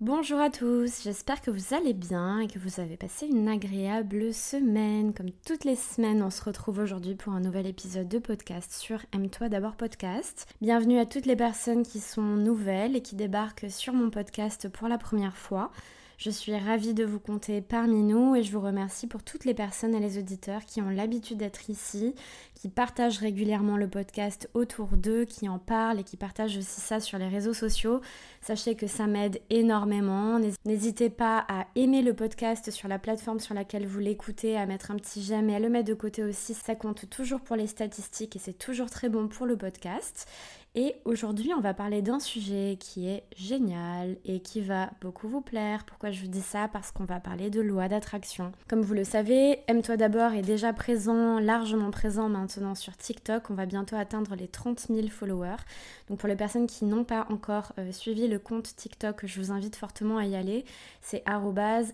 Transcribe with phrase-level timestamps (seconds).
[0.00, 4.32] Bonjour à tous, j'espère que vous allez bien et que vous avez passé une agréable
[4.32, 5.12] semaine.
[5.12, 9.02] Comme toutes les semaines, on se retrouve aujourd'hui pour un nouvel épisode de podcast sur
[9.12, 10.46] Aime-toi d'abord podcast.
[10.62, 14.88] Bienvenue à toutes les personnes qui sont nouvelles et qui débarquent sur mon podcast pour
[14.88, 15.70] la première fois.
[16.20, 19.54] Je suis ravie de vous compter parmi nous et je vous remercie pour toutes les
[19.54, 22.14] personnes et les auditeurs qui ont l'habitude d'être ici,
[22.54, 27.00] qui partagent régulièrement le podcast autour d'eux, qui en parlent et qui partagent aussi ça
[27.00, 28.02] sur les réseaux sociaux.
[28.42, 30.38] Sachez que ça m'aide énormément.
[30.66, 34.90] N'hésitez pas à aimer le podcast sur la plateforme sur laquelle vous l'écoutez, à mettre
[34.90, 36.52] un petit j'aime et à le mettre de côté aussi.
[36.52, 40.28] Ça compte toujours pour les statistiques et c'est toujours très bon pour le podcast.
[40.76, 45.40] Et aujourd'hui, on va parler d'un sujet qui est génial et qui va beaucoup vous
[45.40, 45.84] plaire.
[45.84, 46.68] Pourquoi je vous dis ça?
[46.68, 48.52] Parce qu'on va parler de loi d'attraction.
[48.68, 53.50] Comme vous le savez, Aime-toi d'abord est déjà présent, largement présent maintenant sur TikTok.
[53.50, 55.62] On va bientôt atteindre les 30 000 followers.
[56.08, 59.52] Donc pour les personnes qui n'ont pas encore euh, suivi le compte TikTok, je vous
[59.52, 60.64] invite fortement à y aller.
[61.00, 61.24] C'est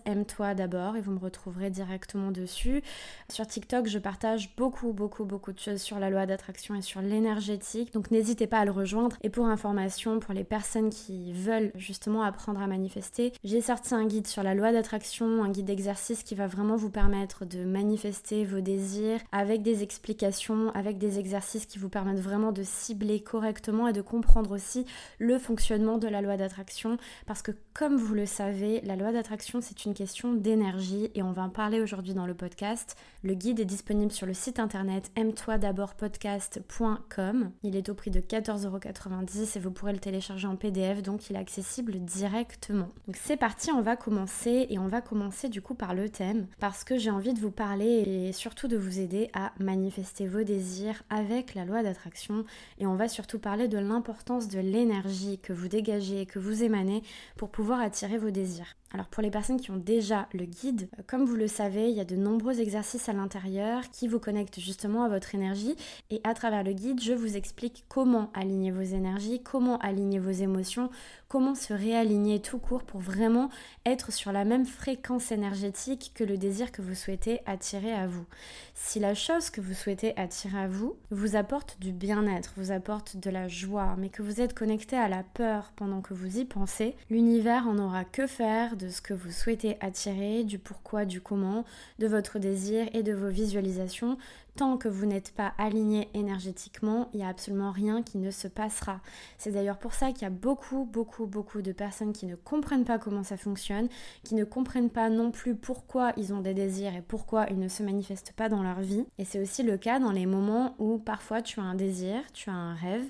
[0.05, 2.81] aime-toi d'abord et vous me retrouverez directement dessus.
[3.29, 7.01] Sur TikTok, je partage beaucoup, beaucoup, beaucoup de choses sur la loi d'attraction et sur
[7.01, 7.93] l'énergétique.
[7.93, 9.17] Donc n'hésitez pas à rejoindre.
[9.21, 14.05] Et pour information, pour les personnes qui veulent justement apprendre à manifester, j'ai sorti un
[14.05, 18.45] guide sur la loi d'attraction, un guide d'exercice qui va vraiment vous permettre de manifester
[18.45, 23.87] vos désirs avec des explications, avec des exercices qui vous permettent vraiment de cibler correctement
[23.87, 24.85] et de comprendre aussi
[25.19, 29.61] le fonctionnement de la loi d'attraction parce que comme vous le savez, la loi d'attraction
[29.61, 32.95] c'est une question d'énergie et on va en parler aujourd'hui dans le podcast.
[33.23, 37.51] Le guide est disponible sur le site internet aime-toi d'abord podcast.com.
[37.63, 38.19] Il est au prix de
[38.57, 42.89] 14,90€ et vous pourrez le télécharger en PDF donc il est accessible directement.
[43.05, 46.47] Donc c'est parti, on va commencer et on va commencer du coup par le thème
[46.59, 50.43] parce que j'ai envie de vous parler et surtout de vous aider à manifester vos
[50.43, 52.45] désirs avec la loi d'attraction
[52.79, 57.03] et on va surtout parler de l'importance de l'énergie que vous dégagez, que vous émanez
[57.35, 58.75] pour pouvoir attirer vos désirs.
[58.93, 61.95] Alors pour les personnes qui ont déjà le guide, euh, comme vous le savez, il
[61.95, 65.75] y a de nombreux exercices à l'intérieur qui vous connectent justement à votre énergie.
[66.09, 70.31] Et à travers le guide, je vous explique comment aligner vos énergies, comment aligner vos
[70.31, 70.89] émotions,
[71.27, 73.49] comment se réaligner tout court pour vraiment
[73.85, 78.25] être sur la même fréquence énergétique que le désir que vous souhaitez attirer à vous.
[78.73, 83.17] Si la chose que vous souhaitez attirer à vous vous apporte du bien-être, vous apporte
[83.17, 86.45] de la joie, mais que vous êtes connecté à la peur pendant que vous y
[86.45, 91.21] pensez, l'univers en aura que faire de ce que vous souhaitez attirer, du pourquoi, du
[91.21, 91.65] comment,
[91.99, 94.17] de votre désir et de vos visualisations.
[94.55, 98.47] Tant que vous n'êtes pas aligné énergétiquement, il n'y a absolument rien qui ne se
[98.47, 99.01] passera.
[99.37, 102.85] C'est d'ailleurs pour ça qu'il y a beaucoup, beaucoup, beaucoup de personnes qui ne comprennent
[102.85, 103.89] pas comment ça fonctionne,
[104.23, 107.67] qui ne comprennent pas non plus pourquoi ils ont des désirs et pourquoi ils ne
[107.67, 109.05] se manifestent pas dans leur vie.
[109.17, 112.49] Et c'est aussi le cas dans les moments où parfois tu as un désir, tu
[112.49, 113.05] as un rêve,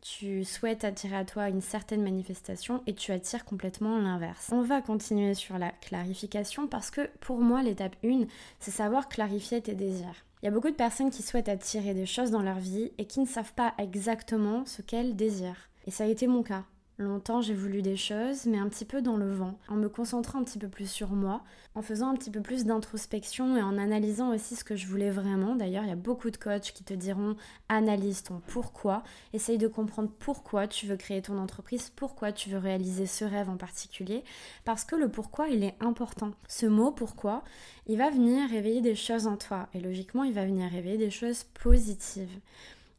[0.00, 4.48] tu souhaites attirer à toi une certaine manifestation et tu attires complètement l'inverse.
[4.52, 8.24] On va continuer sur la clarification parce que pour moi l'étape 1,
[8.60, 10.24] c'est savoir clarifier tes désirs.
[10.42, 13.04] Il y a beaucoup de personnes qui souhaitent attirer des choses dans leur vie et
[13.04, 15.68] qui ne savent pas exactement ce qu'elles désirent.
[15.86, 16.64] Et ça a été mon cas.
[17.00, 20.38] Longtemps, j'ai voulu des choses, mais un petit peu dans le vent, en me concentrant
[20.38, 21.40] un petit peu plus sur moi,
[21.74, 25.08] en faisant un petit peu plus d'introspection et en analysant aussi ce que je voulais
[25.08, 25.54] vraiment.
[25.54, 27.36] D'ailleurs, il y a beaucoup de coachs qui te diront
[27.70, 29.02] analyse ton pourquoi,
[29.32, 33.48] essaye de comprendre pourquoi tu veux créer ton entreprise, pourquoi tu veux réaliser ce rêve
[33.48, 34.22] en particulier,
[34.66, 36.32] parce que le pourquoi, il est important.
[36.48, 37.44] Ce mot pourquoi,
[37.86, 41.10] il va venir réveiller des choses en toi, et logiquement, il va venir réveiller des
[41.10, 42.40] choses positives.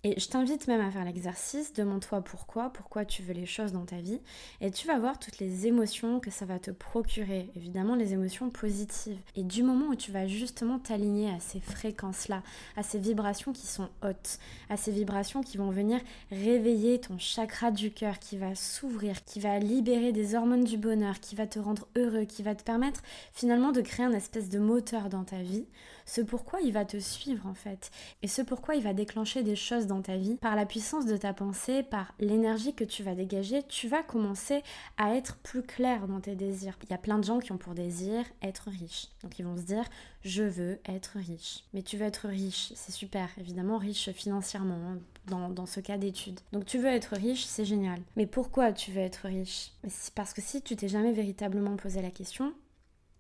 [0.03, 3.85] Et je t'invite même à faire l'exercice, demande-toi pourquoi, pourquoi tu veux les choses dans
[3.85, 4.19] ta vie,
[4.59, 8.50] et tu vas voir toutes les émotions que ça va te procurer, évidemment les émotions
[8.50, 9.19] positives.
[9.35, 12.41] Et du moment où tu vas justement t'aligner à ces fréquences-là,
[12.75, 16.00] à ces vibrations qui sont hautes, à ces vibrations qui vont venir
[16.31, 21.19] réveiller ton chakra du cœur, qui va s'ouvrir, qui va libérer des hormones du bonheur,
[21.19, 23.03] qui va te rendre heureux, qui va te permettre
[23.34, 25.67] finalement de créer un espèce de moteur dans ta vie,
[26.11, 27.89] ce pourquoi il va te suivre en fait.
[28.22, 31.16] Et ce pourquoi il va déclencher des choses dans ta vie, par la puissance de
[31.16, 34.61] ta pensée, par l'énergie que tu vas dégager, tu vas commencer
[34.97, 36.77] à être plus clair dans tes désirs.
[36.83, 39.08] Il y a plein de gens qui ont pour désir être riches.
[39.23, 39.85] Donc ils vont se dire
[40.25, 41.63] je veux être riche.
[41.73, 44.81] Mais tu veux être riche, c'est super, évidemment riche financièrement.
[44.85, 44.97] Hein,
[45.28, 46.40] dans, dans, ce cas d'étude.
[46.52, 48.02] Donc tu veux être riche, c'est génial.
[48.17, 49.72] Mais pourquoi tu veux être riche?
[50.16, 52.53] Parce que si tu t'es jamais véritablement posé la question,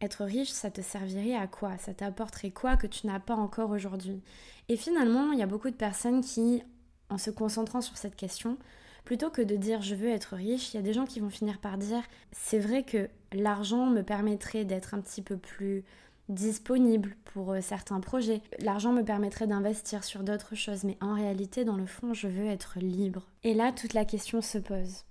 [0.01, 1.77] être riche, ça te servirait à quoi?
[1.77, 4.21] Ça t'apporterait quoi que tu n'as pas encore aujourd'hui?
[4.69, 6.63] Et finalement, il y a beaucoup de personnes qui,
[7.09, 8.57] en se concentrant sur cette question,
[9.05, 11.29] plutôt que de dire je veux être riche, il y a des gens qui vont
[11.29, 15.83] finir par dire c'est vrai que l'argent me permettrait d'être un petit peu plus
[16.29, 18.41] disponible pour euh, certains projets.
[18.59, 22.45] L'argent me permettrait d'investir sur d'autres choses, mais en réalité, dans le fond, je veux
[22.45, 23.27] être libre.
[23.43, 25.03] Et là, toute la question se pose.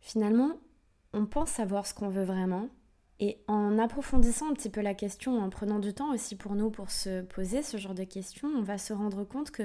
[0.00, 0.52] Finalement,
[1.12, 2.68] on pense savoir ce qu'on veut vraiment.
[3.22, 6.70] Et en approfondissant un petit peu la question, en prenant du temps aussi pour nous
[6.70, 9.64] pour se poser ce genre de questions, on va se rendre compte que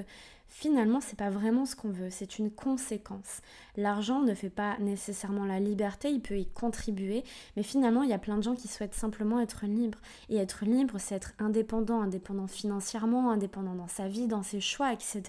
[0.50, 3.40] finalement, c'est pas vraiment ce qu'on veut, c'est une conséquence.
[3.78, 7.24] L'argent ne fait pas nécessairement la liberté, il peut y contribuer,
[7.56, 10.00] mais finalement, il y a plein de gens qui souhaitent simplement être libres.
[10.28, 14.92] Et être libre, c'est être indépendant, indépendant financièrement, indépendant dans sa vie, dans ses choix,
[14.92, 15.24] etc.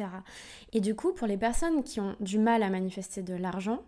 [0.73, 3.85] Et du coup, pour les personnes qui ont du mal à manifester de l'argent,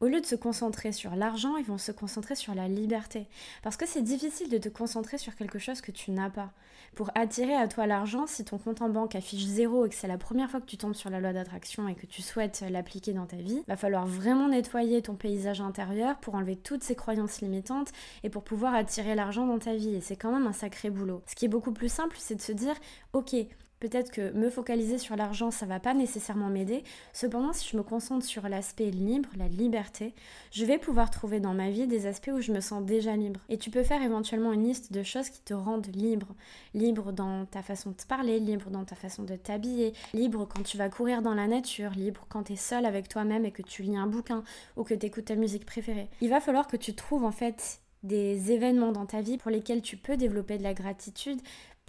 [0.00, 3.26] au lieu de se concentrer sur l'argent, ils vont se concentrer sur la liberté.
[3.62, 6.52] Parce que c'est difficile de te concentrer sur quelque chose que tu n'as pas.
[6.94, 10.08] Pour attirer à toi l'argent, si ton compte en banque affiche zéro et que c'est
[10.08, 13.12] la première fois que tu tombes sur la loi d'attraction et que tu souhaites l'appliquer
[13.12, 17.40] dans ta vie, va falloir vraiment nettoyer ton paysage intérieur pour enlever toutes ces croyances
[17.42, 17.92] limitantes
[18.24, 19.94] et pour pouvoir attirer l'argent dans ta vie.
[19.94, 21.22] Et c'est quand même un sacré boulot.
[21.26, 22.74] Ce qui est beaucoup plus simple, c'est de se dire,
[23.12, 23.36] ok,
[23.80, 26.84] Peut-être que me focaliser sur l'argent, ça va pas nécessairement m'aider.
[27.14, 30.14] Cependant, si je me concentre sur l'aspect libre, la liberté,
[30.52, 33.40] je vais pouvoir trouver dans ma vie des aspects où je me sens déjà libre.
[33.48, 36.28] Et tu peux faire éventuellement une liste de choses qui te rendent libre.
[36.74, 40.76] Libre dans ta façon de parler, libre dans ta façon de t'habiller, libre quand tu
[40.76, 43.82] vas courir dans la nature, libre quand tu es seul avec toi-même et que tu
[43.82, 44.44] lis un bouquin
[44.76, 46.08] ou que tu écoutes ta musique préférée.
[46.20, 49.82] Il va falloir que tu trouves en fait des événements dans ta vie pour lesquels
[49.82, 51.40] tu peux développer de la gratitude,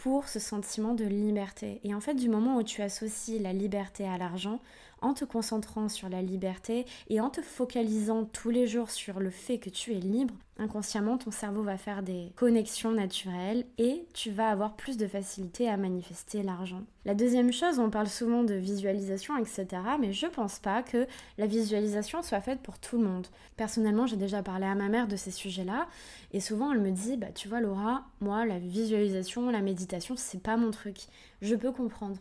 [0.02, 1.80] pour ce sentiment de liberté.
[1.84, 4.60] Et en fait, du moment où tu associes la liberté à l'argent,
[5.02, 9.30] en te concentrant sur la liberté et en te focalisant tous les jours sur le
[9.30, 14.32] fait que tu es libre, inconsciemment, ton cerveau va faire des connexions naturelles et tu
[14.32, 16.84] vas avoir plus de facilité à manifester l'argent.
[17.04, 19.66] La deuxième chose, on parle souvent de visualisation, etc.
[20.00, 23.28] Mais je pense pas que la visualisation soit faite pour tout le monde.
[23.58, 25.88] Personnellement, j'ai déjà parlé à ma mère de ces sujets-là
[26.32, 30.42] et souvent elle me dit, bah tu vois Laura, moi la visualisation, la méditation, c'est
[30.42, 30.98] pas mon truc.
[31.42, 32.18] Je peux comprendre.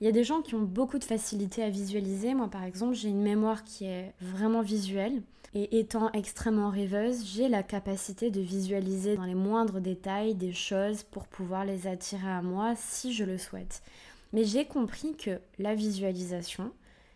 [0.00, 2.34] Il y a des gens qui ont beaucoup de facilité à visualiser.
[2.34, 5.22] Moi, par exemple, j'ai une mémoire qui est vraiment visuelle.
[5.54, 11.02] Et étant extrêmement rêveuse, j'ai la capacité de visualiser dans les moindres détails des choses
[11.02, 13.82] pour pouvoir les attirer à moi si je le souhaite.
[14.32, 16.72] Mais j'ai compris que la visualisation,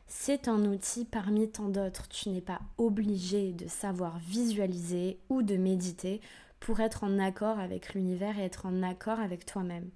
[0.06, 2.09] c'est un outil parmi tant d'autres.
[2.09, 6.21] Tu n'es pas obligé de savoir visualiser ou de méditer
[6.61, 9.88] pour être en accord avec l'univers et être en accord avec toi-même.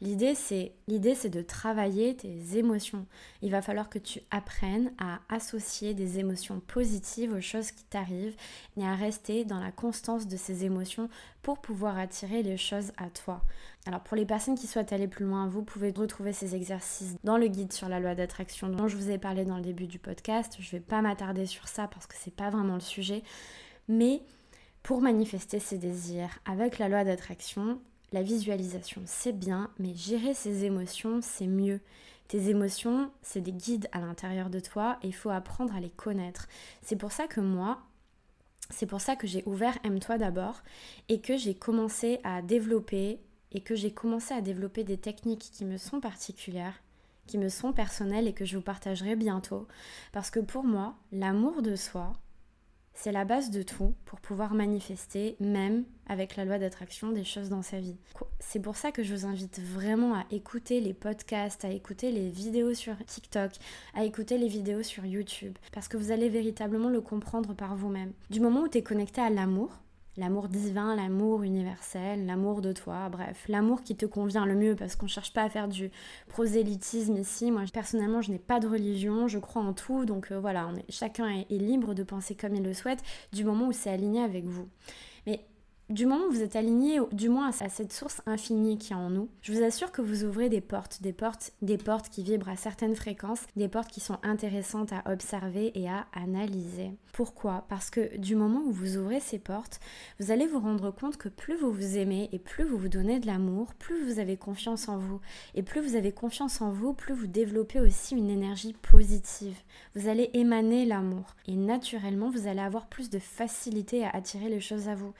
[0.00, 3.06] L'idée, c'est, l'idée, c'est de travailler tes émotions.
[3.40, 8.36] Il va falloir que tu apprennes à associer des émotions positives aux choses qui t'arrivent
[8.76, 11.08] et à rester dans la constance de ces émotions
[11.40, 13.42] pour pouvoir attirer les choses à toi.
[13.86, 17.38] Alors pour les personnes qui souhaitent aller plus loin, vous pouvez retrouver ces exercices dans
[17.38, 19.98] le guide sur la loi d'attraction dont je vous ai parlé dans le début du
[19.98, 20.58] podcast.
[20.60, 23.22] Je ne vais pas m'attarder sur ça parce que c'est pas vraiment le sujet,
[23.88, 24.20] mais
[24.82, 27.80] pour manifester ses désirs avec la loi d'attraction,
[28.12, 31.80] la visualisation, c'est bien, mais gérer ses émotions, c'est mieux.
[32.28, 35.90] Tes émotions, c'est des guides à l'intérieur de toi et il faut apprendre à les
[35.90, 36.48] connaître.
[36.82, 37.78] C'est pour ça que moi,
[38.70, 40.62] c'est pour ça que j'ai ouvert Aime-toi d'abord
[41.08, 43.20] et que j'ai commencé à développer
[43.52, 46.82] et que j'ai commencé à développer des techniques qui me sont particulières,
[47.26, 49.66] qui me sont personnelles et que je vous partagerai bientôt.
[50.12, 52.12] Parce que pour moi, l'amour de soi,
[52.96, 57.50] c'est la base de tout pour pouvoir manifester, même avec la loi d'attraction, des choses
[57.50, 57.96] dans sa vie.
[58.40, 62.30] C'est pour ça que je vous invite vraiment à écouter les podcasts, à écouter les
[62.30, 63.52] vidéos sur TikTok,
[63.94, 68.12] à écouter les vidéos sur YouTube, parce que vous allez véritablement le comprendre par vous-même.
[68.30, 69.70] Du moment où tu es connecté à l'amour,
[70.16, 74.96] l'amour divin, l'amour universel, l'amour de toi, bref, l'amour qui te convient le mieux parce
[74.96, 75.90] qu'on cherche pas à faire du
[76.28, 77.50] prosélytisme ici.
[77.50, 81.28] Moi personnellement, je n'ai pas de religion, je crois en tout, donc euh, voilà, chacun
[81.28, 83.02] est, est libre de penser comme il le souhaite
[83.32, 84.68] du moment où c'est aligné avec vous.
[85.26, 85.44] Mais
[85.88, 89.08] du moment où vous êtes aligné, du moins à cette source infinie qui est en
[89.08, 92.48] nous, je vous assure que vous ouvrez des portes, des portes, des portes qui vibrent
[92.48, 96.90] à certaines fréquences, des portes qui sont intéressantes à observer et à analyser.
[97.12, 97.64] Pourquoi?
[97.68, 99.80] Parce que du moment où vous ouvrez ces portes,
[100.18, 103.20] vous allez vous rendre compte que plus vous vous aimez et plus vous vous donnez
[103.20, 105.20] de l'amour, plus vous avez confiance en vous.
[105.54, 109.56] Et plus vous avez confiance en vous, plus vous développez aussi une énergie positive.
[109.94, 111.36] Vous allez émaner l'amour.
[111.46, 115.14] Et naturellement, vous allez avoir plus de facilité à attirer les choses à vous.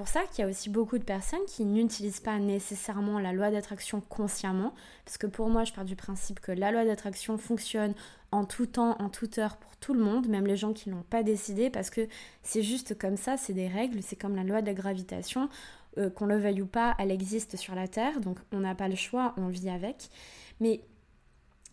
[0.00, 3.50] Pour ça qu'il y a aussi beaucoup de personnes qui n'utilisent pas nécessairement la loi
[3.50, 4.72] d'attraction consciemment,
[5.04, 7.92] parce que pour moi, je pars du principe que la loi d'attraction fonctionne
[8.32, 11.02] en tout temps, en toute heure pour tout le monde, même les gens qui n'ont
[11.02, 12.08] pas décidé, parce que
[12.42, 15.50] c'est juste comme ça, c'est des règles, c'est comme la loi de la gravitation,
[15.98, 18.88] euh, qu'on le veuille ou pas, elle existe sur la Terre, donc on n'a pas
[18.88, 20.08] le choix, on vit avec.
[20.60, 20.80] Mais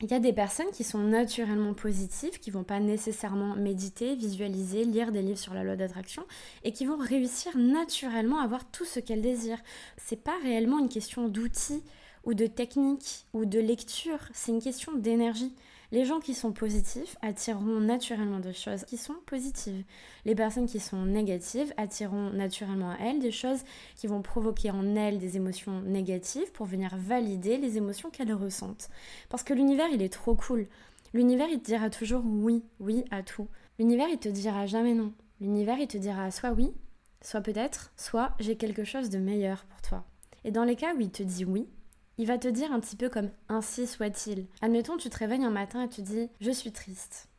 [0.01, 4.83] il y a des personnes qui sont naturellement positives, qui vont pas nécessairement méditer, visualiser,
[4.83, 6.23] lire des livres sur la loi d'attraction
[6.63, 9.61] et qui vont réussir naturellement à avoir tout ce qu'elles désirent.
[9.97, 11.81] C'est pas réellement une question d'outils
[12.25, 15.55] ou de technique ou de lecture, c'est une question d'énergie.
[15.93, 19.85] Les gens qui sont positifs attireront naturellement des choses qui sont positives.
[20.25, 23.63] Les personnes qui sont négatives attireront naturellement à elles des choses
[23.95, 28.89] qui vont provoquer en elles des émotions négatives pour venir valider les émotions qu'elles ressentent.
[29.29, 30.67] Parce que l'univers, il est trop cool.
[31.13, 33.47] L'univers, il te dira toujours oui, oui à tout.
[33.79, 35.13] L'univers, il te dira jamais non.
[35.39, 36.73] L'univers, il te dira soit oui,
[37.21, 40.03] soit peut-être, soit j'ai quelque chose de meilleur pour toi.
[40.43, 41.69] Et dans les cas où il te dit oui,
[42.17, 44.47] il va te dire un petit peu comme ainsi soit-il.
[44.61, 47.29] Admettons, tu te réveilles un matin et tu dis je suis triste.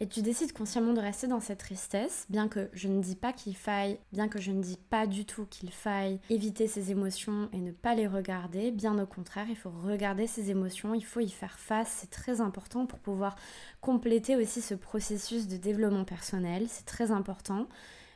[0.00, 3.32] Et tu décides consciemment de rester dans cette tristesse, bien que je ne dis pas
[3.32, 7.48] qu'il faille, bien que je ne dis pas du tout qu'il faille éviter ces émotions
[7.52, 11.18] et ne pas les regarder, bien au contraire, il faut regarder ces émotions, il faut
[11.18, 13.34] y faire face, c'est très important pour pouvoir
[13.80, 17.66] compléter aussi ce processus de développement personnel, c'est très important.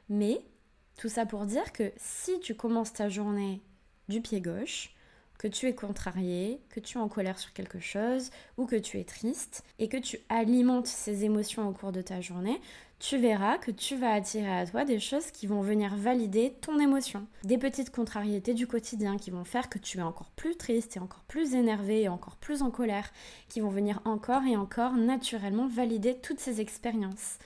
[0.08, 0.44] Mais
[0.96, 3.60] tout ça pour dire que si tu commences ta journée
[4.08, 4.94] du pied gauche,
[5.42, 9.00] que tu es contrarié, que tu es en colère sur quelque chose ou que tu
[9.00, 12.60] es triste et que tu alimentes ces émotions au cours de ta journée,
[13.00, 16.78] tu verras que tu vas attirer à toi des choses qui vont venir valider ton
[16.78, 17.26] émotion.
[17.42, 21.00] Des petites contrariétés du quotidien qui vont faire que tu es encore plus triste et
[21.00, 23.10] encore plus énervé et encore plus en colère,
[23.48, 27.38] qui vont venir encore et encore naturellement valider toutes ces expériences.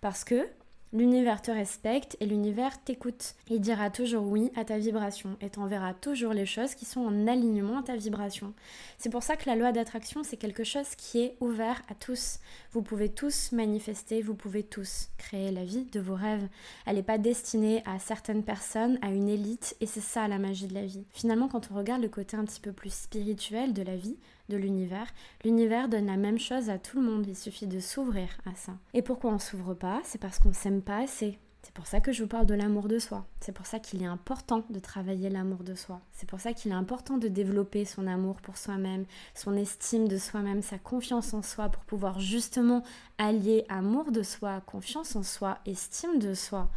[0.00, 0.48] Parce que
[0.94, 3.34] L'univers te respecte et l'univers t'écoute.
[3.50, 7.26] Il dira toujours oui à ta vibration et t'enverra toujours les choses qui sont en
[7.26, 8.54] alignement à ta vibration.
[8.96, 12.38] C'est pour ça que la loi d'attraction, c'est quelque chose qui est ouvert à tous.
[12.70, 16.46] Vous pouvez tous manifester, vous pouvez tous créer la vie de vos rêves.
[16.86, 20.68] Elle n'est pas destinée à certaines personnes, à une élite, et c'est ça la magie
[20.68, 21.06] de la vie.
[21.10, 24.16] Finalement, quand on regarde le côté un petit peu plus spirituel de la vie,
[24.48, 25.06] de l'univers.
[25.44, 28.72] L'univers donne la même chose à tout le monde, il suffit de s'ouvrir à ça.
[28.92, 30.00] Et pourquoi on s'ouvre pas?
[30.04, 31.38] C'est parce qu'on s'aime pas assez.
[31.64, 33.24] C'est pour ça que je vous parle de l'amour de soi.
[33.40, 36.02] C'est pour ça qu'il est important de travailler l'amour de soi.
[36.12, 40.18] C'est pour ça qu'il est important de développer son amour pour soi-même, son estime de
[40.18, 42.82] soi-même, sa confiance en soi pour pouvoir justement
[43.16, 46.68] allier amour de soi, confiance en soi, estime de soi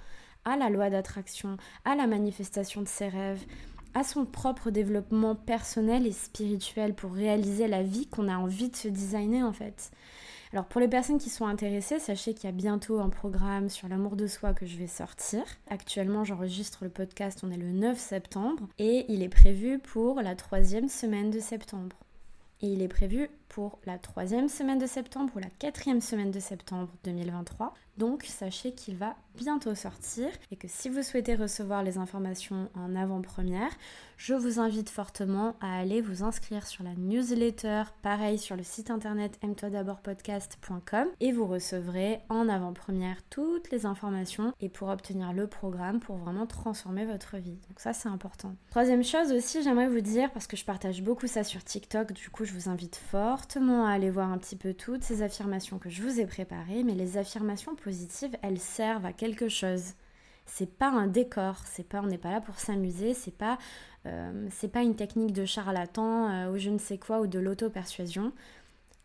[0.46, 3.46] à la loi d'attraction, à la manifestation de ses rêves,
[3.98, 8.76] à son propre développement personnel et spirituel pour réaliser la vie qu'on a envie de
[8.76, 9.90] se designer en fait.
[10.54, 13.88] Alors pour les personnes qui sont intéressées, sachez qu'il y a bientôt un programme sur
[13.88, 15.42] l'amour de soi que je vais sortir.
[15.68, 20.36] Actuellement j'enregistre le podcast, on est le 9 septembre et il est prévu pour la
[20.36, 21.96] troisième semaine de septembre.
[22.62, 26.40] Et il est prévu pour la troisième semaine de septembre ou la quatrième semaine de
[26.40, 27.74] septembre 2023.
[27.98, 32.96] Donc sachez qu'il va bientôt sortir et que si vous souhaitez recevoir les informations en
[32.96, 33.72] avant-première,
[34.18, 38.90] je vous invite fortement à aller vous inscrire sur la newsletter, pareil sur le site
[38.90, 39.70] internet aime-toi
[41.20, 46.48] et vous recevrez en avant-première toutes les informations et pour obtenir le programme pour vraiment
[46.48, 47.60] transformer votre vie.
[47.70, 48.56] Donc ça c'est important.
[48.72, 52.30] Troisième chose aussi, j'aimerais vous dire parce que je partage beaucoup ça sur TikTok, du
[52.32, 55.90] coup je vous invite fortement à aller voir un petit peu toutes ces affirmations que
[55.90, 59.94] je vous ai préparées, mais les affirmations positives, elles servent à quelque chose
[60.48, 63.60] c'est pas un décor, c'est pas on n'est pas là pour s'amuser, c'est pas
[64.06, 68.32] euh, pas une technique de charlatan euh, ou je ne sais quoi ou de l'auto-persuasion.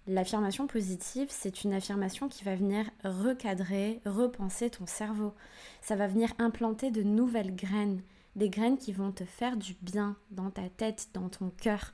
[0.09, 5.33] L'affirmation positive, c'est une affirmation qui va venir recadrer, repenser ton cerveau.
[5.81, 8.01] Ça va venir implanter de nouvelles graines,
[8.37, 11.93] des graines qui vont te faire du bien dans ta tête, dans ton cœur.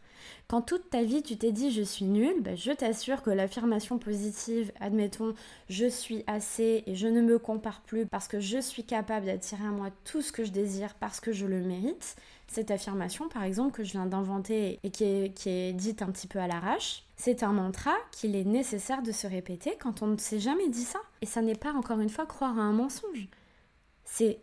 [0.48, 3.98] Quand toute ta vie tu t'es dit je suis nulle, ben, je t'assure que l'affirmation
[3.98, 5.34] positive, admettons
[5.68, 9.64] je suis assez et je ne me compare plus parce que je suis capable d'attirer
[9.64, 12.16] à moi tout ce que je désire parce que je le mérite,
[12.48, 16.10] cette affirmation par exemple que je viens d'inventer et qui est, qui est dite un
[16.10, 20.06] petit peu à l'arrache, c'est un mantra qu'il est nécessaire de se répéter quand on
[20.06, 21.00] ne s'est jamais dit ça.
[21.20, 23.28] Et ça n'est pas encore une fois croire à un mensonge.
[24.04, 24.40] C'est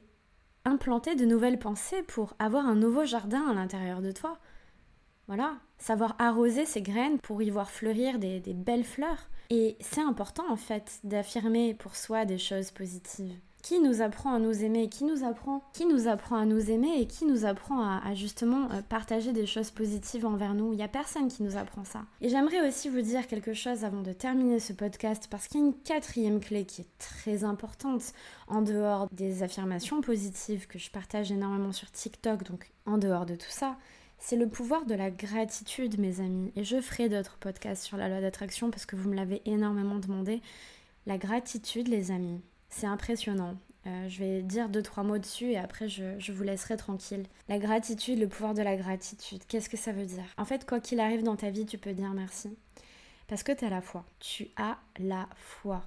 [0.65, 4.39] implanter de nouvelles pensées pour avoir un nouveau jardin à l'intérieur de toi.
[5.27, 9.29] Voilà, savoir arroser ces graines pour y voir fleurir des, des belles fleurs.
[9.49, 14.37] Et c'est important en fait d'affirmer pour soi des choses positives qui nous apprend à
[14.37, 17.81] nous aimer, qui nous apprend, qui nous apprend à nous aimer et qui nous apprend
[17.81, 20.71] à, justement euh, partager des choses positives envers nous.
[20.71, 22.05] Il n'y a personne qui nous apprend ça.
[22.21, 25.63] Et j'aimerais aussi vous dire quelque chose avant de terminer ce podcast parce qu'il y
[25.63, 28.13] a une quatrième clé qui est très importante
[28.47, 33.33] en dehors des affirmations positives que je partage énormément sur TikTok, donc en dehors de
[33.33, 33.77] tout ça.
[34.19, 36.51] C'est le pouvoir de la gratitude, mes amis.
[36.55, 39.97] Et je ferai d'autres podcasts sur la loi d'attraction parce que vous me l'avez énormément
[39.97, 40.43] demandé.
[41.07, 42.41] La gratitude, les amis,
[42.75, 43.55] c'est impressionnant.
[43.87, 47.25] Euh, je vais dire deux, trois mots dessus et après je, vous laisserai tranquille.
[47.47, 50.25] La gratitude, le pouvoir de la gratitude, qu'est-ce que ça veut dire?
[50.37, 52.57] En fait, quoi qu'il arrive dans ta vie, tu peux dire merci.
[53.27, 54.03] Parce que tu as la foi.
[54.19, 55.83] Tu as la foi.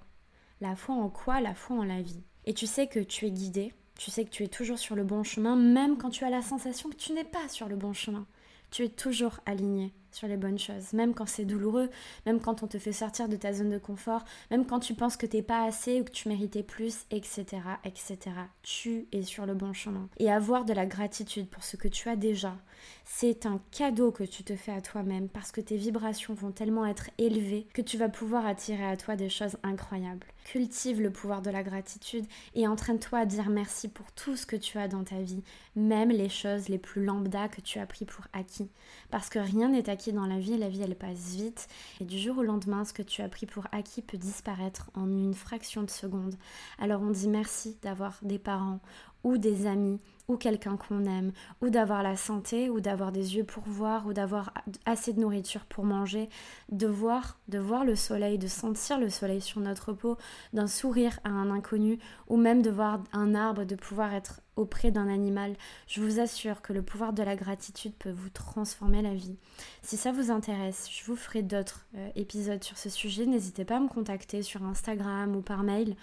[0.60, 1.40] La foi en quoi?
[1.40, 2.22] La foi en la vie.
[2.46, 5.04] Et tu sais que tu es guidé, tu sais que tu es toujours sur le
[5.04, 7.92] bon chemin, même quand tu as la sensation que tu n'es pas sur le bon
[7.92, 8.26] chemin.
[8.70, 9.92] Tu es toujours aligné.
[10.12, 11.90] Sur les bonnes choses, même quand c'est douloureux,
[12.26, 15.16] même quand on te fait sortir de ta zone de confort, même quand tu penses
[15.16, 17.44] que t'es pas assez ou que tu méritais plus, etc.,
[17.84, 18.18] etc.
[18.62, 20.08] Tu es sur le bon chemin.
[20.18, 22.56] Et avoir de la gratitude pour ce que tu as déjà,
[23.04, 26.86] c'est un cadeau que tu te fais à toi-même parce que tes vibrations vont tellement
[26.86, 30.26] être élevées que tu vas pouvoir attirer à toi des choses incroyables.
[30.44, 32.24] Cultive le pouvoir de la gratitude
[32.54, 35.42] et entraîne-toi à dire merci pour tout ce que tu as dans ta vie,
[35.76, 38.70] même les choses les plus lambda que tu as pris pour acquis.
[39.10, 41.68] Parce que rien n'est acquis dans la vie, la vie elle passe vite
[42.00, 45.06] et du jour au lendemain, ce que tu as pris pour acquis peut disparaître en
[45.06, 46.34] une fraction de seconde.
[46.78, 48.80] Alors on dit merci d'avoir des parents
[49.28, 51.32] ou des amis ou quelqu'un qu'on aime,
[51.62, 54.52] ou d'avoir la santé, ou d'avoir des yeux pour voir, ou d'avoir
[54.84, 56.28] assez de nourriture pour manger,
[56.70, 60.18] de voir, de voir le soleil, de sentir le soleil sur notre peau,
[60.52, 64.90] d'un sourire à un inconnu, ou même de voir un arbre, de pouvoir être auprès
[64.90, 65.56] d'un animal.
[65.86, 69.36] Je vous assure que le pouvoir de la gratitude peut vous transformer la vie.
[69.82, 73.24] Si ça vous intéresse, je vous ferai d'autres euh, épisodes sur ce sujet.
[73.24, 75.96] N'hésitez pas à me contacter sur Instagram ou par mail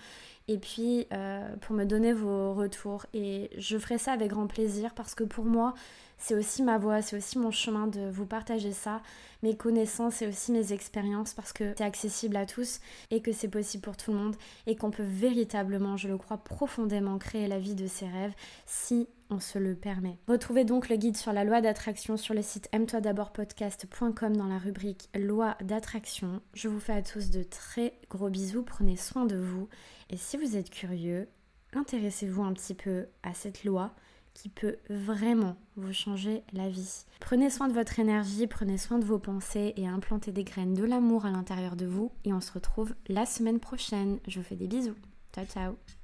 [0.48, 3.06] et puis euh, pour me donner vos retours.
[3.14, 5.74] Et je ferai ça avec grand plaisir parce que pour moi,
[6.18, 9.02] c'est aussi ma voix, c'est aussi mon chemin de vous partager ça,
[9.44, 12.80] mes connaissances et aussi mes expériences parce que c'est accessible à tous
[13.12, 16.38] et que c'est possible pour tout le monde et qu'on peut véritablement, je le crois
[16.38, 18.34] profondément, créer la vie de ses rêves
[18.66, 20.18] si on se le permet.
[20.28, 24.48] Retrouvez donc le guide sur la loi d'attraction sur le site aime-toi d'abord podcast.com dans
[24.48, 26.42] la rubrique loi d'attraction.
[26.54, 29.68] Je vous fais à tous de très gros bisous, prenez soin de vous
[30.10, 31.28] et si vous êtes curieux,
[31.74, 33.94] intéressez-vous un petit peu à cette loi
[34.36, 37.06] qui peut vraiment vous changer la vie.
[37.20, 40.84] Prenez soin de votre énergie, prenez soin de vos pensées et implantez des graines de
[40.84, 44.20] l'amour à l'intérieur de vous et on se retrouve la semaine prochaine.
[44.28, 44.96] Je vous fais des bisous.
[45.34, 45.95] Ciao ciao